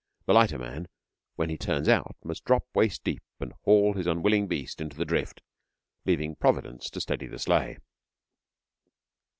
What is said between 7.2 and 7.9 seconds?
the sleigh.